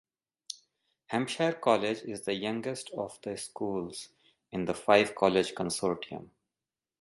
[1.09, 4.09] Hampshire College is the youngest of the schools
[4.51, 6.29] in the Five-College Consortium.